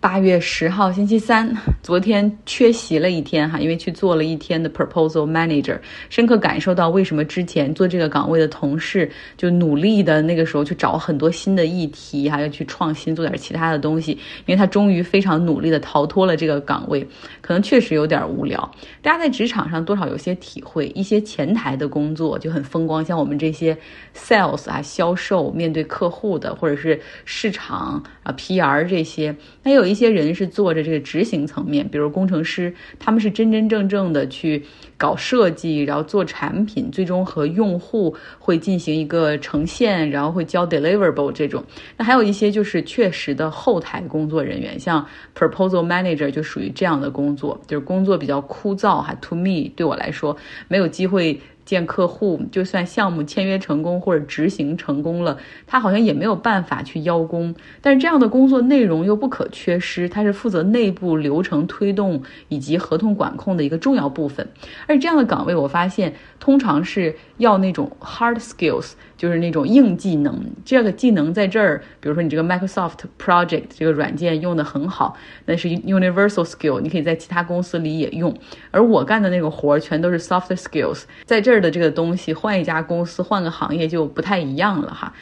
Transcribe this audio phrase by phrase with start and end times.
[0.00, 14.12] 八月十号星期三，昨天缺席了一天哈，因为去做了一天的 proposal manager，深刻感受到为什么之前做这个岗位的同事就努力的那个时候去找很多新的议题，还要去创新做点其他的东西，
[14.46, 17.06] 因为他终于非常努力的逃脱了这个岗位，
[17.42, 18.58] 可能确实有点无聊。
[19.02, 23.76] 大家在职场上多少有些体会，一些前台的工作就很风光，像我们这些
[24.16, 29.89] sales 啊，销售面对客户的，或者是市场啊 PR 这些，那有。
[29.90, 34.62] 一些人是做着这个执行层面，比如工程师，他们是真真正正的去
[34.96, 41.64] 搞设计，然后做产品，最终和用户会进行一个呈现，然后会交 deliverable 这种。
[41.96, 45.04] 那还有一些就是确实的后台工作人员，像
[45.36, 49.14] proposal manager 就属于这样的工作，就是工作比较枯燥哈。
[49.20, 50.36] To me，对我来说
[50.68, 51.40] 没有机会。
[51.70, 55.38] 见客户，就算项目签约成功或者执行成功了，
[55.68, 57.54] 他好像也没有办法去邀功。
[57.80, 64.48] 但是这样的工作内容又不可缺失，他是负责内部流程推动以及合同管控的一个重要部分。
[64.88, 70.44] 而这样的岗位，我发现通常是要那种 hard skills，就是那种硬技能。
[70.64, 78.36] 这个技能在这儿，比如说你这个 Microsoft Project 这个软件用的很好，那是 universal skill，你可以在其他公司里也用。
[78.72, 81.60] 而我干的那个活儿全都是 soft skills，在这儿。
[81.60, 85.12] 的这个东西，换一家公司，换个行业就不太一样了哈。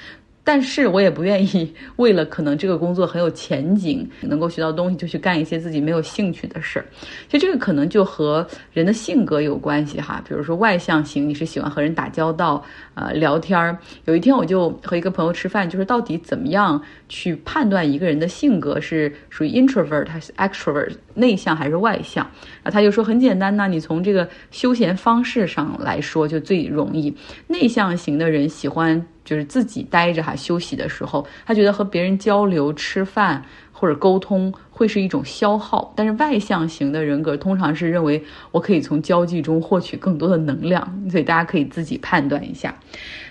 [0.48, 6.86] 但是我也不愿意 为了可能这个工作很有前景，能够学到东西，就去干一些自己没有兴趣的事儿。
[7.28, 10.24] 其实这个可能就和人的性格有关系哈。
[10.26, 13.76] 比如说外向型，你是喜欢和人打交道，呃，聊天儿。
[14.06, 22.24] 有一天我就和一个朋友吃饭，就是到底怎么样去判断一个人的性格是属于 introvert 还是 extrovert，内向还是外向？
[22.62, 27.14] 啊，他就说很简单呐，你从这个休闲方式上来说就最容易。
[27.48, 29.06] 内向型的人喜欢。
[29.28, 35.92] 就是自己待着哈，休息的时候，他觉得和别人交流、吃饭或者沟通会是一种消耗。
[35.94, 42.74] 但是外向型的人格通常是认为我可以从交际中获取更多的能量，所以大家可以自己判断一下。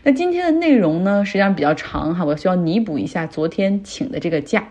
[0.03, 4.69] 那今天的内容呢，实际上比较长哈，我需要弥补一下昨天请的这个假。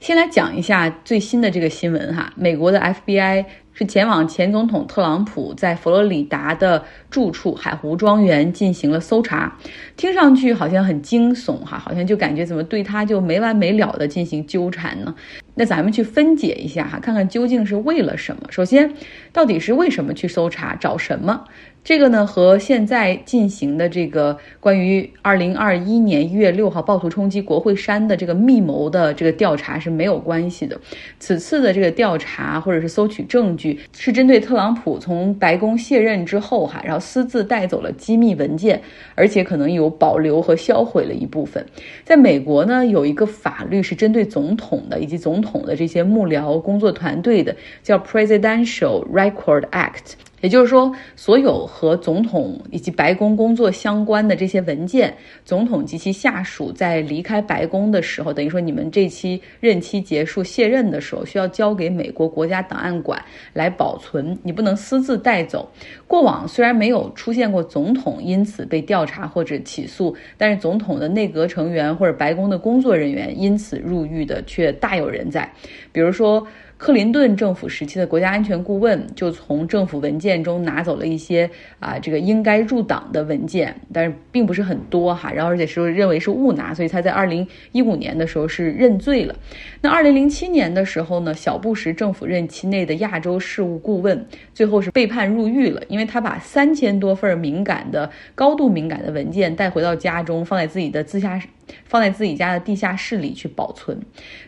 [0.00, 3.44] 先来讲一下最新的这个新闻哈，美国的 FBI。
[3.80, 9.56] 是前往前总统特朗普在佛罗里达的住处海湖庄园进行了搜查，
[9.96, 15.14] 听上去好像很惊悚哈，好像就感觉怎么对他就没完没了的进行纠缠呢？
[15.54, 18.42] 那咱们去分解一下哈，看看究竟是为了什么。
[18.50, 18.92] 首先，
[19.32, 21.42] 到底是为什么去搜查，找什么？
[21.82, 30.78] 这个呢，和现在进行的这个关于二零二一年一月六号暴徒冲击国会山的这个密谋的这个调查是没有关系的。
[31.18, 38.80] 此次的这个调查或者是搜取证据，是针对特朗普从白宫卸任之后哈，然后私自带走了机密文件，
[39.14, 41.64] 而且可能有保留和销毁了一部分。
[42.04, 50.12] 在美国呢，有一个法律是针对总统的以及总统的这些幕僚工作团队的，叫 Presidential Record Act。
[50.40, 55.14] 也就是说，所有和总统以及白宫工作相关的这些文件，
[55.44, 65.70] 总统及其下属在离开白宫的时候，等于说你们这期任期结束卸任的时候，需要交给美国国家档案馆来保存，你不能私自带走。
[66.06, 75.50] 过往虽然没有出现过总统因此被调查或者起诉，但是总统的内阁成员或者白宫的工作人员因此入狱的却大有人在，
[75.92, 76.46] 比如说。
[76.80, 81.48] 克林顿政府时期的国家安全顾问就从政府文件中拿走了一些
[81.78, 85.30] 啊，这个应该入党的文件，但是并不是很多哈。
[85.30, 89.36] 然后而且是认为是误拿，所以他在二零一五年的时候是认罪了。
[89.82, 101.38] 那二零零七年的时候呢，小布什政府任期内的亚洲事务顾问最后是被判入狱了，因为他把三千多份敏感的、高度敏感的文件带回到家中，放在自己的自下。
[101.84, 103.98] 放在自己家的地下室里去保存，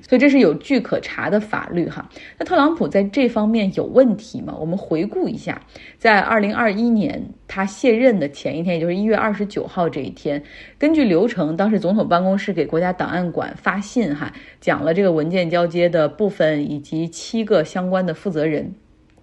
[0.01, 2.09] 所以这是有据可查的法律哈。
[2.39, 4.57] 那特朗普在这方面有问题吗？
[4.59, 5.61] 我们回顾一下，
[5.99, 10.43] 在二零二一年他卸任的前一天，也就是一月二十九号这一天，
[10.79, 18.75] 根据流程，当时总统办公室给国家档案馆发信哈，讲了这个文件交接的部分以及七个相关的负责人。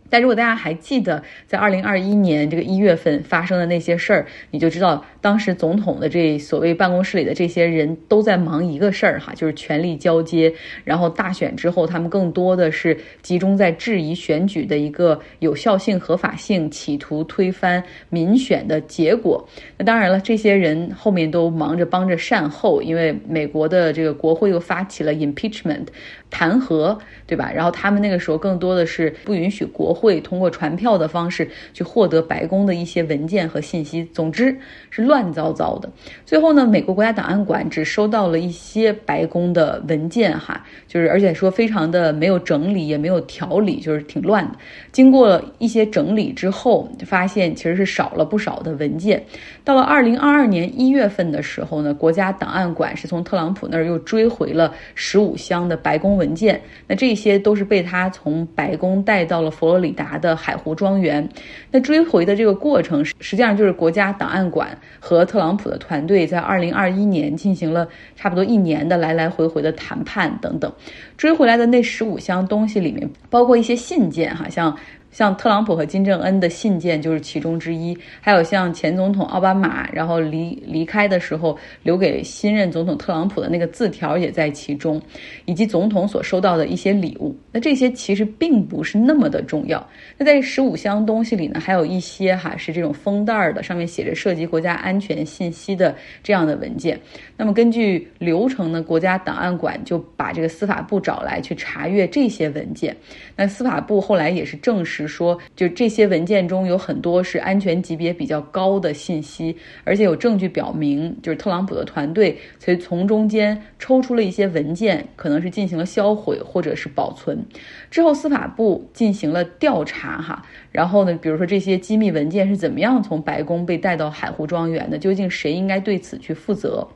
[0.09, 10.51] 但如果大家还记得在二零二一年这个一月份发生的那些事儿，你就知道当时总统的这所谓办公室里的这些人都在忙一个事儿哈，就是权力交接。
[10.83, 19.47] 然后大选之后，他们更多的是集中在质疑选举的一个有效性、合法性，企图推翻民选的结果。
[19.77, 25.85] 那当然了，这些人后面都忙着帮着善后，因为美国的这个国会又发起了 impeachment
[26.31, 26.97] 弹劾，
[27.27, 27.51] 对吧？
[27.53, 29.98] 然后他们那个时候更多的是不允许国。
[29.99, 34.05] 会，通过传票的方式去获得白宫的一些文件和信息。
[34.13, 34.57] 总之
[34.89, 35.89] 是乱糟糟的。
[36.25, 44.57] 最后呢，美国国家档案馆只收到了一些白宫的文件，哈，就是而且说非常的没有整理，也没有条理，就是挺乱的。
[44.91, 49.23] 经过一些整理之后，发现其实是少了不少的文件。
[49.63, 56.61] 到了二零二二年一月份的时候呢，国家档案馆是从特朗普那儿又追回了十五箱的白宫文件。
[56.87, 61.27] 那这些都是被他从白宫带到了佛罗里达的海湖庄园。
[61.71, 70.71] 那追回的这个过程，实际上就是国家档案馆和特朗普的团队在二零二一年进行了差不多一年的来来回回的谈判等等。
[71.17, 74.75] 追回来的那十五箱东西里面，包括一些信件，哈，像。
[75.11, 85.01] 像特朗普和金正恩的信件就是其中之一，还有像前总统奥巴马，然后离离开的时候留给新任总统特朗普的那个字条也在其中，
[85.45, 87.35] 以及总统所收到的一些礼物。
[87.51, 89.85] 那这些其实并不是那么的重要。
[90.15, 96.99] 那在十五箱东西里呢，还有一些哈是这种封袋的，上面写着涉及国家安全信息的这样的文件。
[97.35, 102.95] 那么根据流程呢，国家档案馆就把这个司法部找来去查阅这些文件。
[103.35, 104.98] 那司法部后来也是证实。
[105.07, 117.45] 是说，就这些文件中有很多是安全级别比较高的信息，而且有证据表明，就是特朗普的团队所以从中间抽出了一些文件，可能是进行了销毁或者是保存。
[117.89, 126.87] 之后司法部进行了调查，哈，然后呢，比如说这些机密文件是怎么样从白宫被带到海湖庄园的，究竟谁应该对此去负责？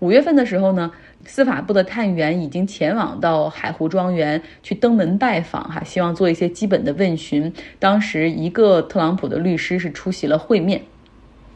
[0.00, 0.90] 五月份的时候呢？
[1.26, 7.52] 司法部的探员已经前往到海湖庄园去登门拜访，哈，希望做一些基本的问询。
[7.78, 10.82] 当时一个特朗普的律师是出席了会面。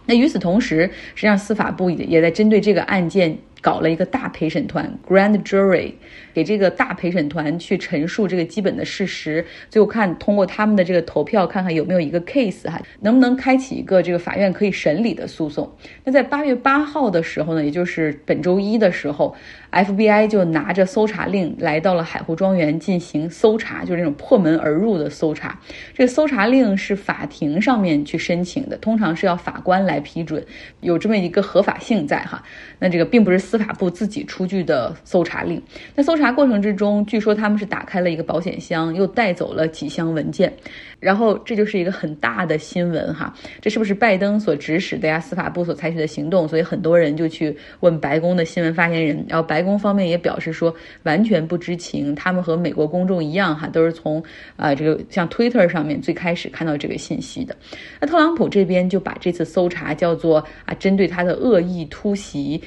[0.07, 5.95] 那与此同时，实际上司法部也也在针对这个案件搞了一个大陪审团 （Grand Jury）。
[6.35, 15.73] 给这个大陪审团去陈述这个基本的事实，最后看通过他们的这个投票，看看有没有一个 case 哈，能不能开启一个这个法院可以审理的诉讼。
[16.03, 19.33] 那在八月八号的时候呢，也就是本周一的时候
[19.75, 25.59] ，FBI 就拿着搜查令来到了海湖庄园进行搜查，就是那种破门而入的搜查。
[25.95, 30.45] 这个搜查令是法庭上面去申请的，通常是要法官来批准，
[30.81, 32.43] 有这么一个合法性在哈。
[32.79, 35.63] 那这个并不是司法部自己出具的搜查令，
[35.95, 36.35] 那搜查。
[36.35, 40.53] 过程之中，据说他们是打开了一个保险箱，又带走了几箱文件，
[40.99, 43.33] 然后这就是一个很大的新闻哈。
[43.61, 45.21] 这是不是拜登所指使的呀？
[45.21, 46.49] 司法部所采取的行动？
[46.49, 50.75] 所以很多人就去问白宫的新闻发言人，然后白宫方面也表示说
[51.05, 54.23] 完全不知情，他们和美国公众一样哈，都是从
[54.57, 57.57] 啊这个像 Twitter 上面最开始看到这个信息的。
[58.01, 62.63] 那特朗普这边就把这次搜查叫做啊针对他的恶意突袭。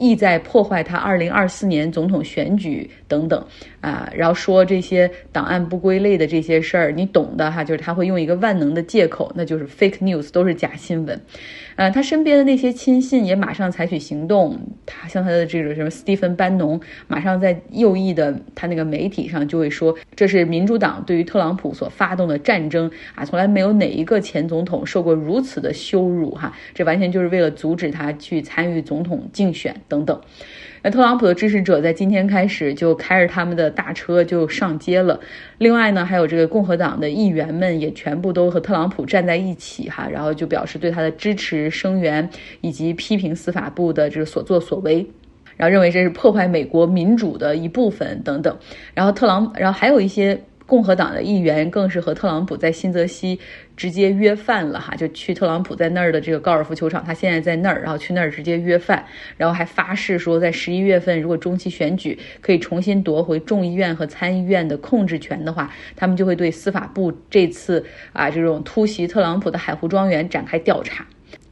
[0.00, 3.44] 意在破坏他二零二四年总统选举等等
[3.80, 11.20] 啊，然后说这些档案不归类的这些事儿，你懂的哈，就是他会用一个万能的借口，那就是 fake news，都是假新闻。
[11.76, 30.18] 呃，他身边的那些亲信也马上采取行动，他像他的这个什么斯蒂芬班农，马上在右翼的他那个媒体上就会说，这是民主党对于特朗普所发动的战争啊，从来没有哪一个前总统受过如此的羞辱哈，这完全就是为了阻止他去参与总统竞选等等。
[30.82, 35.20] 那特朗普的支持者在今天开始就开着他们的大车就上街了。
[35.58, 42.30] 另外呢，还有这个共和党的议员们也全部都和特朗普站在一起哈，然后就表示对他的支持声援，
[42.62, 45.06] 以及批评司法部的这个所作所为，
[45.58, 48.56] 然后认为这是破坏美国民主的一部分等等。
[48.94, 50.40] 然后特朗，然后还有一些。
[50.70, 53.40] 共和党的议员更是和特朗普在新泽西
[53.76, 59.04] 直接约饭了哈，就去特朗普在那儿的这个高尔夫球场，他现在在那儿，然后去那儿直接约饭，
[59.36, 71.04] 然后还发誓说，在十一月份如果中期选举可以重新夺回众议院和参议院的控制权的话，他们就会对司法部这次啊这种突袭特朗普的海湖庄园展开调查。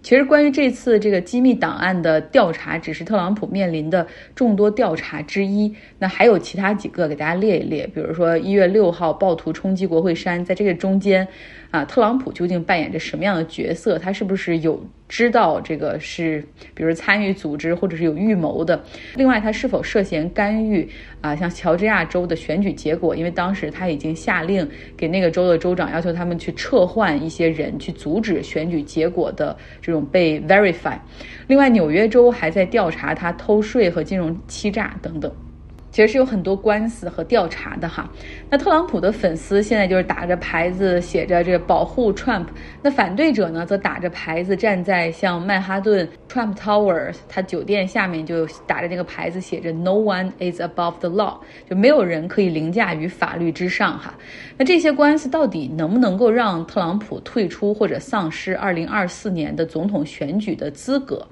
[0.09, 5.77] 其实，关于这次这个机密档案的调查，只是特朗普面临的众多调查之一。
[5.99, 7.87] 那还有其他几个，给大家列一列。
[7.95, 11.29] 比如说，一月六号暴徒冲击国会山，在这个中间。
[11.71, 13.99] 啊，特朗普究竟扮演着什么样的角色？
[13.99, 16.43] 他是不是有知道这个是，
[16.75, 18.83] 比如参与组织或者是有预谋的？
[19.17, 20.89] 另外，他是否涉嫌干预
[21.21, 21.37] 啊？
[21.37, 30.99] 像乔治亚州的选举结果，因为当时他已经下令给那个州的州长，要求他们去撤换一些人，去阻止选举结果的这种被 verify。
[31.49, 35.31] 另外，纽约州还在调查他偷税和金融欺诈等等。
[35.99, 38.09] 其实是有很多官司和调查的哈。
[38.49, 42.47] 那特朗普的粉丝现在就是打着牌子写着这保护 Trump，
[42.81, 54.15] 那反对者呢则打着牌子站在像曼哈顿 Trump Tower 他酒店下面就打着那个牌子写着 No one is above the law，就没有人可以凌驾于法律之上哈。
[54.57, 61.27] 那这些官司到底能不能够让特朗普退出或者丧失二零二四年的总统选举的资格？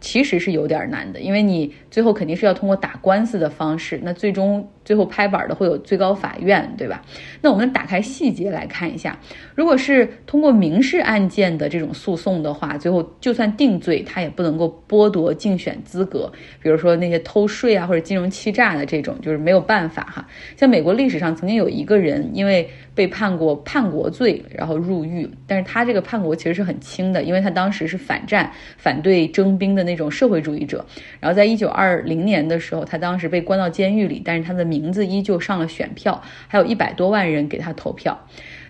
[0.00, 7.02] 其实是有点难的，因为你最后肯定是要通过打官司的方式，那最终最后拍板的会有最高法院，对吧？
[7.42, 9.18] 那我们打开细节来看一下，
[9.54, 20.26] 如果是通过民事案件的这种诉讼的话，最后就算定罪，他也不能够剥夺竞选资格，比如说那些偷税啊或者金融欺诈的这种，就是没有办法哈。
[20.56, 29.88] 像美国历史上曾经有一个人因为被判过叛国罪，然后入狱，但是他这个叛国其实是很轻的，因为他当时是反战，反对征兵的。
[29.88, 30.84] 那种社会主义者，
[31.18, 38.16] 然后在一九二零年的时候，他当时被关到监狱里，但是他的名名字依旧上了选票，还有一百多万人给他投票。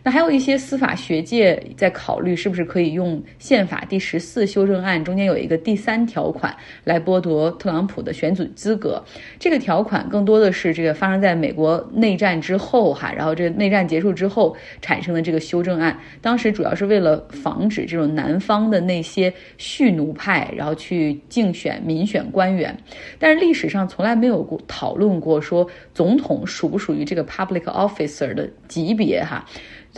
[0.09, 9.05] 那还有一些司法学界在考虑，是不是可以用宪法第十四修正案中间有一个第三条款来剥夺特朗普的选举资格？
[9.39, 22.75] 这个条款更多的是这个发生在美国内战之后哈，然后这个内战结束之后产生的这个修正案，当时主要是为了防止这种南方的那些蓄奴派，然后去竞选民选官员。
[23.19, 29.45] 但是历史上从来没有过讨论过说总统属不属于这个 public officer 的级别哈。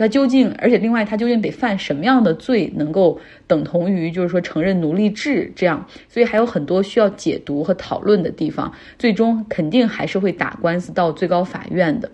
[0.01, 5.87] 他究竟，而且另外，他究竟得犯什么样的罪，能够等同于就是说承认奴隶制这样？
[6.09, 8.73] 所以还有很多需要解读和讨论的地方。
[8.99, 12.11] 最终肯定还是会打官司到最高法院的。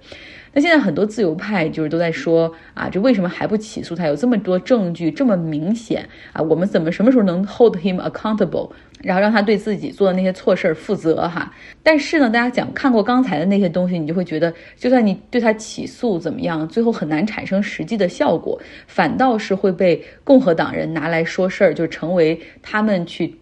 [0.56, 4.06] 那现在很多自由派就是都在说啊，这为什么还不起诉他？
[4.06, 8.70] 有这么多证据，这么明显啊，我们怎么什么时候能 hold him accountable，
[9.02, 11.52] 然后让他对自己做的那些错事儿负责哈？
[11.82, 23.38] 但是呢，大家讲看过刚才的那些东西，你就会觉得，就算你对他起诉怎么样，最后很难产生实际的效果，反倒是会被共和党人拿来说事儿，就成为他们去。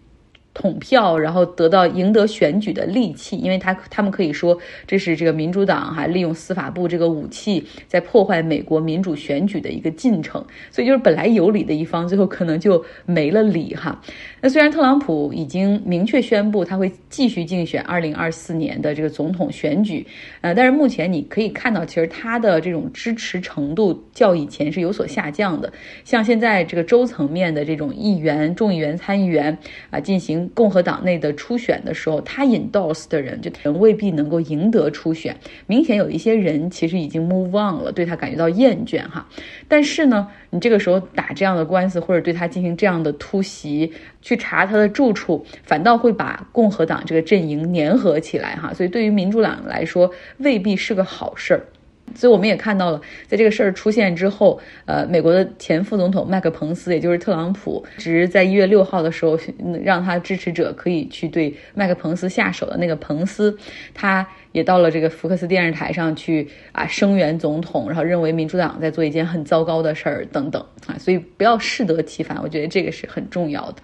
[0.55, 4.57] 统票，然后得到赢得选举的利器，因为他他们可以说
[4.87, 14.01] 这是这个民主党哈利用司法部这个武器在破坏美国民主选举的一个进程，所以就是本来有理的一方最后可能就没了理哈。
[14.45, 20.05] 那虽然特朗普已经明确宣布他会继续竞选二零二四年的这个总统选举，
[20.41, 25.73] 呃，但是目前你可以看到，其实他的这种支持程度较以前是有所下降的。
[26.03, 29.57] 像现在这个州层面的这种议员、众议员、参议员
[29.89, 30.47] 啊进行。
[30.53, 35.35] 共和党内的初选的时候，他 endorse 的人，就人未必能够赢得初选。
[35.65, 39.27] 明显有一些人其实已经 move on 了，对他感觉到厌倦哈。
[39.67, 48.73] 但是呢，你这个时候打这样的官司，或者对他进行这样的突袭，去查他的住处，反倒会把共和党这个阵营粘合起来哈。
[48.73, 51.65] 所以对于民主党来说，未必是个好事儿。
[52.13, 59.35] 所以我们也看到了，在这个事儿出现之后，呃，美国的前副总统麦克彭斯，也就是特朗普，只是在一月六号的时候，
[59.83, 63.57] 让他支持者可以去对麦克彭斯下手的那个彭斯，
[63.95, 73.81] 他也到了这个福克斯电视台上去啊声援总统，然后认为民主党在做一件很糟糕的事儿等等啊，所以不要适得其反，我觉得这个是很重要的。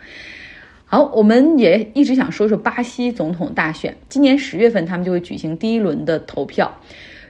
[0.93, 6.69] 好，我们也一直想说说巴西总统大选，今年十月份他们就会举行第一轮的投票。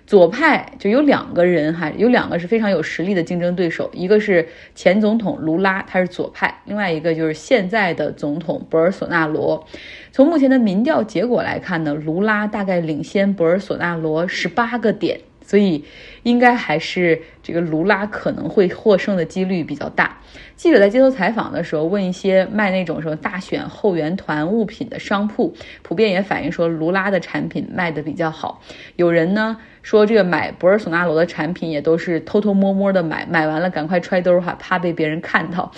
[0.08, 9.64] 左派就有两个人哈，有两个是非常有实力的竞争对手，一个是前总统卢拉，他是左派；另外一个就是现在的总统博尔索纳罗。
[10.12, 15.20] 从目前的民调结果来看呢，卢拉大概领先博尔索纳罗十八个点。
[15.52, 15.84] 所以，
[16.24, 20.18] 应该还是这个卢拉可能会获胜的几率比较大。
[20.56, 28.62] 记者在街头采访的时候，问一些卖那种什么大选后援团物品的商铺，普遍也反映说卢拉的产品卖的比较好。
[28.96, 35.70] 有人呢说，这个买博尔索纳罗的产品也都是偷偷摸摸的买，买完了赶快揣兜哈，怕被别人看到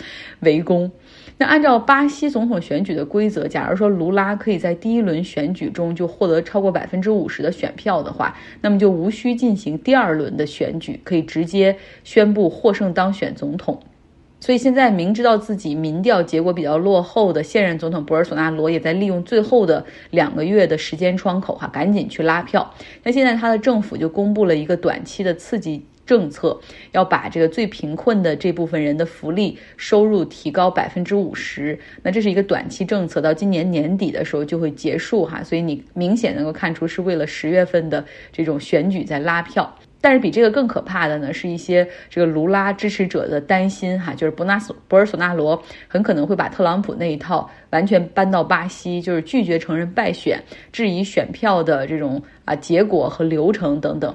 [0.42, 0.92] 围攻。
[1.38, 13.80] 那按照巴西总统选举的规则，假如说卢拉可以在第一轮选举中就获得超过百分之五十的选票的话，那么就无需进行第二轮的选举，可以直接宣布获胜当选总统。
[14.40, 22.74] 所以现在明知道自己民调结果比较落后的现任总统博尔索纳罗也在利用最后的两个月的时间窗口哈，赶紧去拉票。
[23.04, 25.86] 那现在他的政府就公布了一个短期的刺激。
[26.05, 26.60] 政策
[26.91, 39.74] 要把这个最贫困的这部分人的福利收入提高百分之五十，那这是一个短期政策，到今年年底的时候就会结束哈，所以你明显能够看出是为了十月份的这种选举在拉票。
[40.01, 50.43] 但是比这个更可怕的呢，是一些这个卢拉支持者的担心哈，就是博纳索博尔索纳罗很可能会把特朗普那一套完全搬到巴西，就是拒绝承认败选，
[50.74, 54.13] 质疑选票的这种啊结果和流程等等。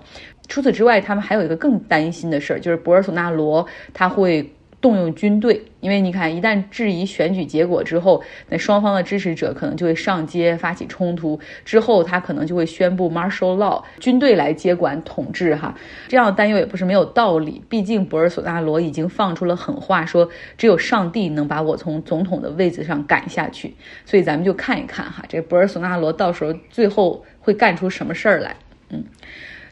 [0.48, 4.52] 除此之外，他们还有一个更担心的事儿，就是博尔索纳罗他会。
[4.80, 15.76] 动用军队，因为你看，一旦质疑选举结果之后，那双方的支持者可能就会上街发起冲突，之后他可能就会宣布 martial law，军队来接管统治哈。
[16.06, 23.74] 这样的担忧也不是没有道理，毕竟博尔索纳罗已经放出了狠话，说只有上帝能把我从总统的位子上赶下去。
[24.06, 28.54] 所以咱们就看一看哈，这博尔索纳罗到时候最后会干出什么事儿来，
[28.90, 29.02] 嗯。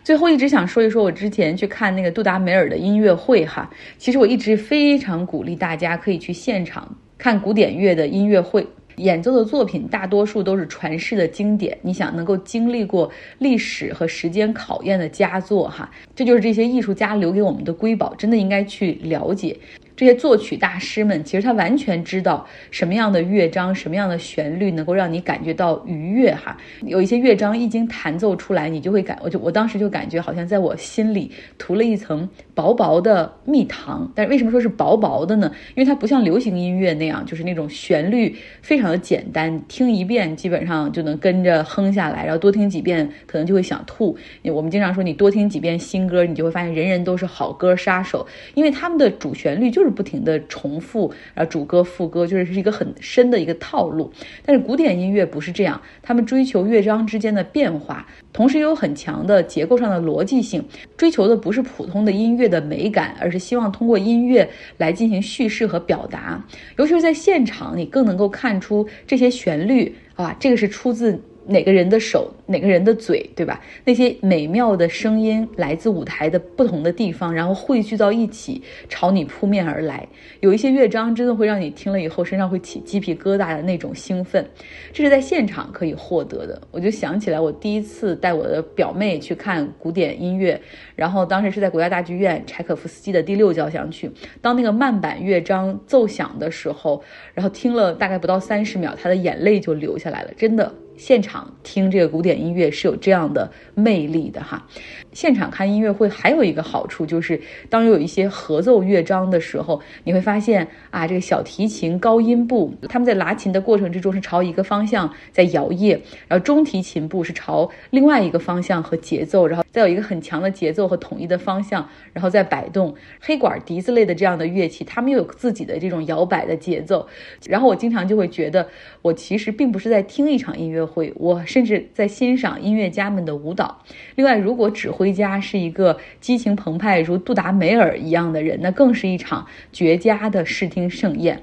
[0.06, 8.64] 最后一直想说一说，我之前去看那个杜达梅尔的音乐会哈，其实我一直非常鼓励大家可以去现场看古典乐的音乐会，
[8.98, 13.10] 演奏的作品大多数都是传世的经典，你想能够经历过
[13.40, 19.58] 历史和时间考验的佳作哈，这就是这些艺术家留给我们的瑰宝，真的应该去了解。
[19.96, 26.54] 这些作曲大师们，其实他完全知道什么样的乐章、什么样的旋律能够让你感觉到愉悦哈。
[26.82, 34.12] 有一些乐章一经弹奏出来，你就会感，我就我当时就感觉好像在我心里涂了一层薄薄的蜜糖。
[34.14, 35.50] 但是为什么说是薄薄的呢？
[35.74, 44.14] 因为它不像流行音乐那样，就是那种旋律非常的简单，听一遍基本上就能跟着哼下来，然后多听几遍可能就会想吐。
[44.44, 49.85] 我们经常说，你多听几遍新歌，你就会发现人人都是好歌杀手，因为他们的主旋律就是。
[49.90, 54.10] 不停的重复，然后主歌副歌就是是一个很深的一个套路。
[54.44, 60.64] 但是古典音乐不是这样，他们追求乐章之间的变化，同时又有很强的结构上的逻辑性，
[60.96, 66.44] 追求的不是普通的音乐的美感，而是希望通过音乐来进行叙事和表达。
[66.76, 71.20] 尤其是在现场，你更能够看出这些旋律啊，这个是出自。
[71.46, 73.60] 哪个人的手，哪个人的嘴，对吧？
[73.84, 80.06] 那些美妙的声音来自舞台的不同的地方，然后汇聚到一起，朝你扑面而来。
[80.40, 84.44] 有一些乐章真的会让你听了以后身上会起鸡皮疙瘩的那种兴奋，
[84.92, 86.60] 这是在现场可以获得的。
[86.70, 90.60] 我就想起来，我第一次带我的表妹去看古典音乐，
[90.94, 94.10] 然后当时是在国家大剧院柴可夫斯基的第六交响曲，
[94.40, 97.02] 当那个慢板乐章奏响的时候，
[97.34, 100.72] 然后听了大概不到三十秒，她的眼泪就流下来了，真的。
[100.96, 104.66] 现场听这个古典音乐是有这样的魅力的哈。
[105.12, 115.98] 现场看音乐会还有一个好处就是，当有一些合奏乐章的时候，你会发现啊，这个小提琴高音部他们在拉琴的过程之中是朝一个方向在摇曳，
[116.28, 122.94] 然后中提琴部是朝另外一个方向和节奏，然后再有一个很强的节奏和统一的方向，然后再摆动。
[123.20, 127.08] 黑管、笛子类的这样的乐器，他们又有自己的这种摇摆的节奏。
[127.48, 128.68] 然后我经常就会觉得，
[129.02, 133.82] 我其实并不是在听一场音乐会，我甚至在欣赏音乐家们的舞蹈。
[134.14, 135.16] 另外，如果指挥。
[135.16, 141.40] 家是一个激情澎湃如杜达梅尔一样的人，那更是一场绝佳的视听盛宴。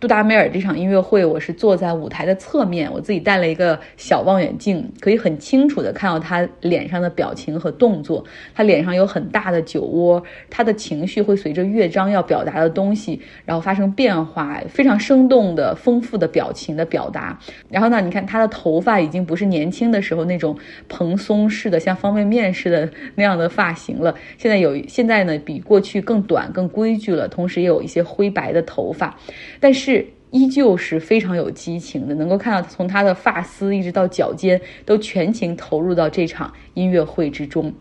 [0.00, 8.24] 杜达梅尔这场音乐会，我是坐在舞台的侧面，我自己带了一个小望远镜，可以很清楚的看到他脸上的表情和动作。
[8.54, 17.38] 他脸上有很大的酒窝，他的情绪会随着乐章要表达的东西，然后发生变化，非常生动的、丰富的表情的表达。
[17.68, 20.56] 然后呢，你看他的头发已经不是年轻的时候那种
[20.88, 24.14] 蓬松式的，像方便面似的那样的发型了。
[24.38, 29.14] 现在有，现在呢比过去更短、更规矩了，同时也有一些灰白的头发，
[29.60, 29.89] 但是。
[29.90, 37.72] 是依旧是非常有激情的，能够看到从他的发丝一直到脚尖都全情投入到这场音乐会之中。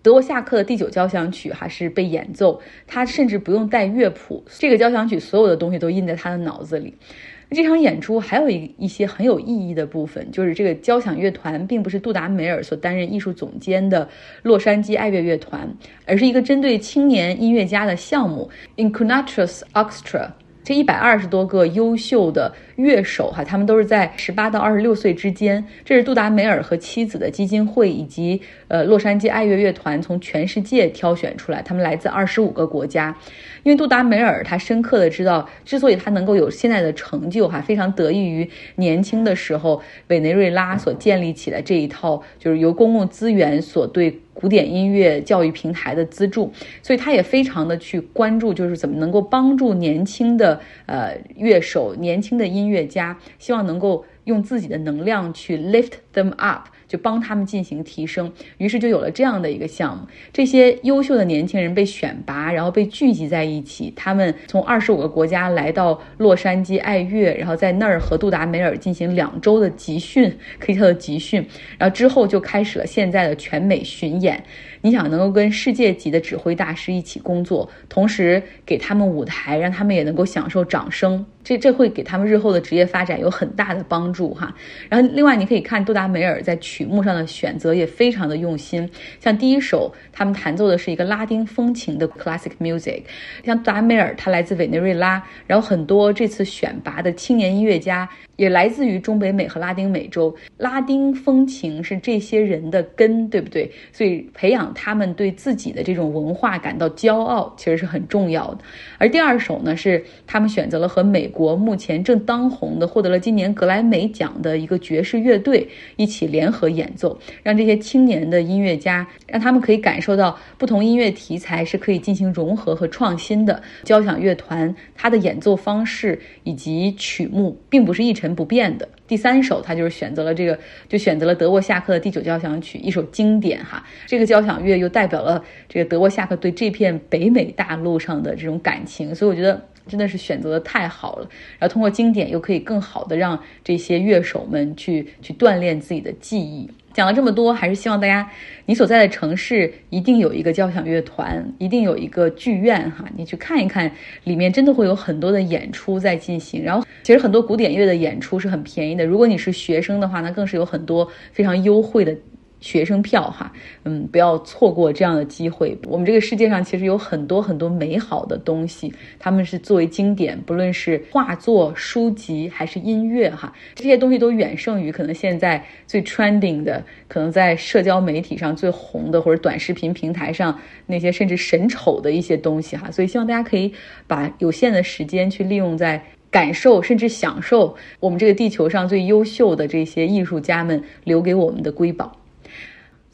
[0.00, 6.94] 德沃夏克的第九交响曲还是被演奏，他甚至不用带乐谱，这个交响曲所有的东西都印在他的脑子里。
[7.50, 14.06] 这场演出还有一一些很有意义的部分，就是这个交响乐团并不是杜达梅尔所担任艺术总监的
[14.42, 15.68] 洛杉矶爱乐乐团，
[16.04, 20.28] 而是一个针对青年音乐家的项目 ——Inconatus Orchestra。
[20.68, 25.64] 这一百二十多个优秀的乐手哈，他们都是在十八到二十六岁之间。
[25.82, 33.16] 这是杜达梅尔和妻子的基金会以及呃洛杉矶爱乐乐团从全世界挑选出来，他们来自二十五个国家。
[33.62, 44.20] 因为杜达梅尔他深刻的知道，之所以他能够有现在的成就哈，非常得益于年轻的时候委内瑞拉所建立起来这一套，就是由公共资源所对。
[44.40, 56.68] 古典音乐教育平台的资助，所以他也非常的去关注，就是怎么能够帮助年轻的呃乐手、年轻的音乐家，希望能够用自己的能量去 lift them up。
[56.88, 58.32] 就帮他们进行提升。
[58.56, 71.46] 于是就有了这样的一个项目，这些优秀的年轻人被选拔，然后被聚集在一起，他们从二十五个国家来到洛杉矶爱乐，然后在那儿和杜达梅尔进行两周的集训，可以叫做集训，
[71.78, 74.42] 然后之后就开始了现在的全美巡演。
[74.80, 81.24] 你想能够跟世界级的指挥大师一起工作，同时给他们舞台，让他们也能够享受掌声。
[81.42, 84.54] 这这会给他们日后的职业发展有很大的帮助哈。
[84.90, 88.88] 然后另外你可以看杜达梅尔在曲目上的选择也非常的用心，
[89.18, 93.02] 像第一首他们弹奏的是一个拉丁风情的 classic music，
[93.44, 98.06] 像杜达梅尔他来自委内瑞拉，然后很多这次选拔的青年音乐家
[98.38, 103.70] 也来自于中北美和拉丁美洲，拉丁风情是这些人的根，对不对？
[103.92, 108.58] 所以培养他们对自己的这种文化感到骄傲，其实是很重要的。
[108.98, 111.28] 而第二首呢是他们选择了和美。
[111.28, 123.62] 国目前正当红的，获得了今年格莱美奖的一个爵士乐队一起联合演奏，让这些青年的音乐家，让他们可以感受到不同音乐题材是可以进行融合和创新的。
[123.84, 128.88] 交响乐团它的演奏方式以及曲目并不是一成不变的。
[129.06, 133.84] 第三首，他就是选择了这个，就选择了德沃夏克的第九交响曲，一首经典哈。
[134.06, 139.60] 这个交响乐又代表了这个德沃夏克对这片北美大陆上的这种感情，所以我觉得。
[139.88, 141.26] 真的是选择的太好了，
[141.58, 146.68] 然后通过经典又可以更好的让这些乐手们去去锻炼自己的技艺。
[146.98, 148.28] 讲了这么多，还是希望大家，
[148.66, 153.88] 你所在的城市一定有一个交响乐团，一定有一个剧院哈，你去看一看，
[154.24, 156.60] 里面真的会有很多的演出在进行。
[156.64, 162.12] 然后其实很多古典乐的演出是很便宜的，如果你是学生的话，那更是有很多非常优惠的。
[162.60, 163.52] 学生票哈，
[163.84, 165.78] 嗯，不要错过这样的机会。
[165.86, 182.90] 我们这个世界上其实有很多很多美好的东西，他们是作为经典，不论是画作、书籍还是音乐哈，这些东西都远胜于可能现在最 trending 的，可能在社交媒体上最红的或者短视频平台上那些甚至神丑的一些东西哈。
[182.90, 183.72] 所以希望大家可以
[184.06, 192.17] 把有限的时间去利用在感受甚至享受我们这个地球上最优秀的这些艺术家们留给我们的瑰宝。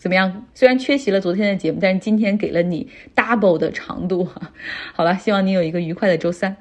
[0.05, 0.45] 怎么样？
[0.53, 2.87] 虽然缺席了昨天的节目，但是今天给了你
[3.17, 4.29] double 的长度。
[4.93, 6.55] 好了，希望你有一个愉快的周三。